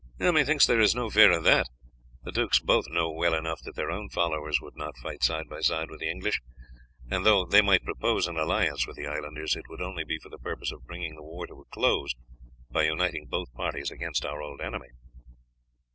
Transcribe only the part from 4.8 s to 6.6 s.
fight side by side with the English;